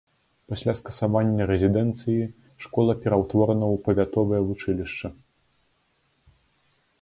[0.51, 2.23] Пасля скасавання рэзідэнцыі
[2.67, 5.13] школа пераўтворана ў павятовае вучылішча.